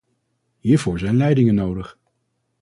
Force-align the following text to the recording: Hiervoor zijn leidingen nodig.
Hiervoor 0.59 0.99
zijn 0.99 1.17
leidingen 1.17 1.55
nodig. 1.55 1.97